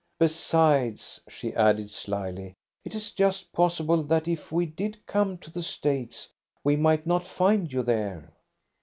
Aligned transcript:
Besides," 0.17 1.21
she 1.29 1.53
added 1.53 1.91
slyly, 1.91 2.55
"it 2.83 2.95
is 2.95 3.11
just 3.11 3.53
possible 3.53 4.01
that 4.05 4.27
if 4.27 4.51
we 4.51 4.65
did 4.65 5.05
come 5.05 5.37
to 5.37 5.51
the 5.51 5.61
States 5.61 6.27
we 6.63 6.75
might 6.75 7.05
not 7.05 7.23
find 7.23 7.71
you 7.71 7.83
there." 7.83 8.33